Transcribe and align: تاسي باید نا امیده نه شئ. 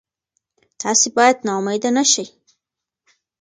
تاسي 0.81 1.09
باید 1.17 1.37
نا 1.45 1.51
امیده 1.59 1.89
نه 1.97 2.03
شئ. 2.11 2.25